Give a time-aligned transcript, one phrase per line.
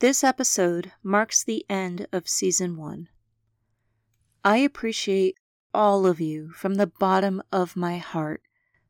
[0.00, 3.10] This episode marks the end of season one.
[4.42, 5.36] I appreciate
[5.74, 8.40] all of you from the bottom of my heart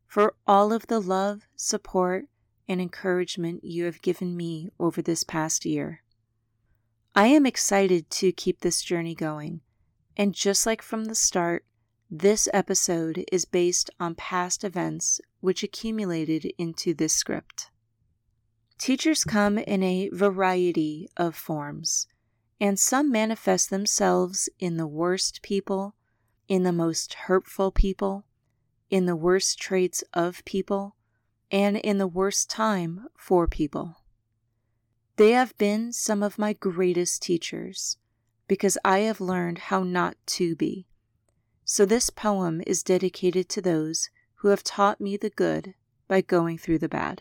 [0.07, 2.27] for all of the love, support,
[2.68, 6.04] and encouragement you have given me over this past year.
[7.12, 9.62] I am excited to keep this journey going,
[10.16, 11.64] and just like from the start,
[12.08, 17.72] this episode is based on past events which accumulated into this script.
[18.80, 22.07] Teachers come in a variety of forms,
[22.58, 25.94] and some manifest themselves in the worst people,
[26.48, 28.24] in the most hurtful people,
[28.88, 30.96] in the worst traits of people,
[31.50, 34.00] and in the worst time for people.
[35.16, 37.98] They have been some of my greatest teachers
[38.48, 40.86] because I have learned how not to be.
[41.66, 45.74] So this poem is dedicated to those who have taught me the good
[46.08, 47.20] by going through the bad.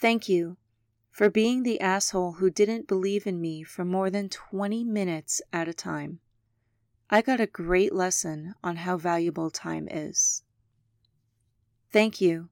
[0.00, 0.58] Thank you
[1.10, 5.66] for being the asshole who didn't believe in me for more than 20 minutes at
[5.66, 6.20] a time.
[7.10, 10.44] I got a great lesson on how valuable time is.
[11.90, 12.48] Thank you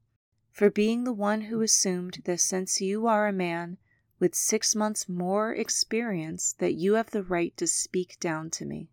[0.50, 3.78] for being the one who assumed that since you are a man
[4.18, 8.88] with six months more experience, that you have the right to speak down to me.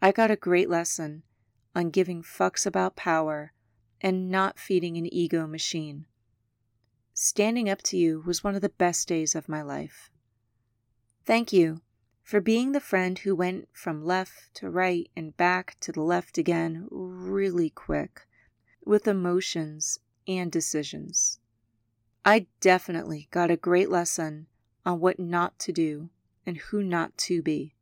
[0.00, 1.24] I got a great lesson
[1.74, 3.52] on giving fucks about power
[4.00, 6.06] and not feeding an ego machine.
[7.30, 10.10] Standing up to you was one of the best days of my life.
[11.24, 11.80] Thank you
[12.24, 16.38] for being the friend who went from left to right and back to the left
[16.38, 18.22] again really quick
[18.84, 21.38] with emotions and decisions.
[22.24, 24.48] I definitely got a great lesson
[24.84, 26.10] on what not to do
[26.44, 27.76] and who not to be.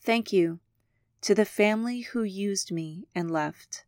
[0.00, 0.60] Thank you
[1.20, 3.84] to the family who used me and left.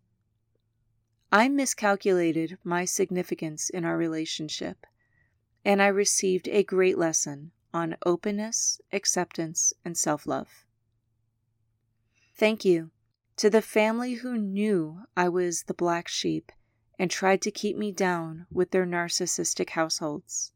[1.32, 4.84] I miscalculated my significance in our relationship,
[5.64, 10.64] and I received a great lesson on openness, acceptance, and self love.
[12.34, 12.90] Thank you
[13.36, 16.50] to the family who knew I was the black sheep
[16.98, 20.52] and tried to keep me down with their narcissistic households.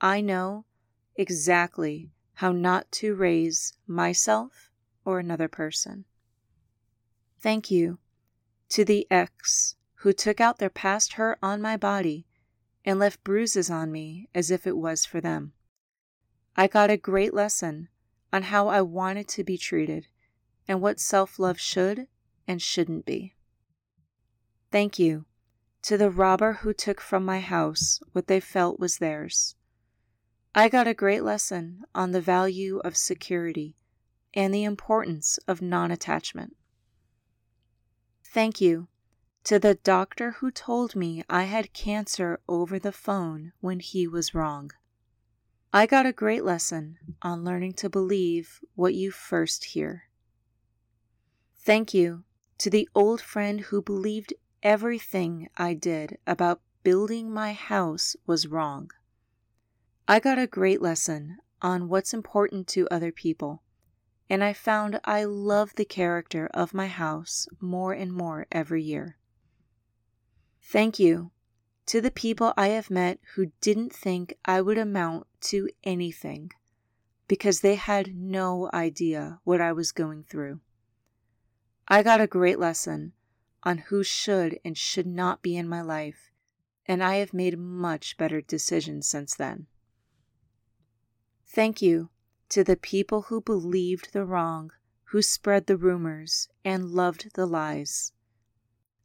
[0.00, 0.64] I know
[1.14, 4.72] exactly how not to raise myself
[5.04, 6.04] or another person.
[7.40, 7.98] Thank you
[8.72, 12.26] to the ex who took out their past hurt on my body
[12.86, 15.52] and left bruises on me as if it was for them.
[16.56, 17.90] I got a great lesson
[18.32, 20.06] on how I wanted to be treated
[20.66, 22.08] and what self love should
[22.48, 23.34] and shouldn't be.
[24.70, 25.26] Thank you
[25.82, 29.54] to the robber who took from my house what they felt was theirs.
[30.54, 33.76] I got a great lesson on the value of security
[34.32, 36.56] and the importance of non attachment.
[38.32, 38.88] Thank you
[39.44, 44.34] to the doctor who told me I had cancer over the phone when he was
[44.34, 44.70] wrong.
[45.70, 50.04] I got a great lesson on learning to believe what you first hear.
[51.58, 52.24] Thank you
[52.56, 54.32] to the old friend who believed
[54.62, 58.92] everything I did about building my house was wrong.
[60.08, 63.62] I got a great lesson on what's important to other people,
[64.28, 69.18] and I found I love the character of my house more and more every year.
[70.62, 71.32] Thank you
[71.86, 76.52] to the people I have met who didn't think I would amount to anything
[77.28, 80.60] because they had no idea what I was going through.
[81.88, 83.12] I got a great lesson
[83.62, 86.30] on who should and should not be in my life,
[86.86, 89.66] and I have made much better decisions since then.
[91.46, 92.10] Thank you
[92.52, 94.70] to the people who believed the wrong,
[95.04, 98.12] who spread the rumors, and loved the lies.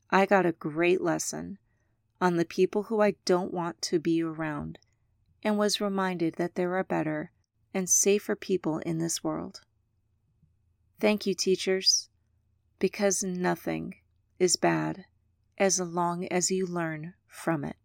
[0.10, 1.58] I got a great lesson
[2.20, 4.80] on the people who I don't want to be around,
[5.44, 7.32] and was reminded that there are better
[7.74, 9.62] and safer people in this world.
[11.00, 12.10] Thank you, teachers
[12.80, 13.96] because nothing
[14.40, 15.06] is bad
[15.58, 17.78] as long as you learn from it.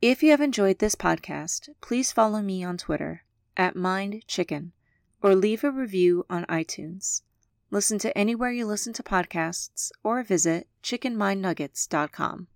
[0.00, 3.24] If you have enjoyed this podcast, please follow me on Twitter
[3.56, 4.72] at Mind Chicken
[5.22, 7.22] or leave a review on iTunes.
[7.70, 12.48] Listen to anywhere you listen to podcasts or visit chickenmindnuggets.com.